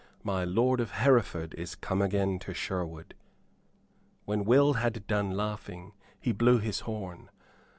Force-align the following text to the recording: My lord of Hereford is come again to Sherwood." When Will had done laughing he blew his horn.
My 0.23 0.43
lord 0.43 0.79
of 0.79 0.89
Hereford 0.93 1.53
is 1.59 1.75
come 1.75 2.01
again 2.01 2.39
to 2.39 2.55
Sherwood." 2.55 3.13
When 4.25 4.45
Will 4.45 4.73
had 4.73 5.05
done 5.05 5.37
laughing 5.37 5.93
he 6.19 6.31
blew 6.31 6.57
his 6.57 6.79
horn. 6.79 7.29